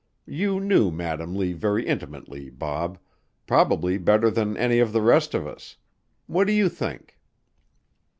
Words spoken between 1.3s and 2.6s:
Lee very intimately,